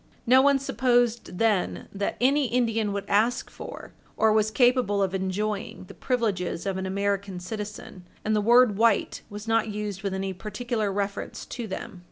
No 0.25 0.41
one 0.41 0.57
supposed 0.57 1.37
then 1.37 1.87
that 1.93 2.17
any 2.19 2.47
Indian 2.47 2.91
would 2.91 3.05
ask 3.07 3.51
for, 3.51 3.93
or 4.17 4.33
was 4.33 4.49
capable 4.49 5.03
of 5.03 5.13
enjoying, 5.13 5.83
the 5.83 5.93
privileges 5.93 6.65
of 6.65 6.77
an 6.77 6.87
American 6.87 7.39
citizen, 7.39 8.07
and 8.25 8.35
the 8.35 8.41
word 8.41 8.77
white 8.77 9.21
was 9.29 9.47
not 9.47 9.67
used 9.67 10.01
with 10.01 10.15
any 10.15 10.33
particular 10.33 10.91
reference 10.91 11.45
to 11.45 11.67
them. 11.67 11.99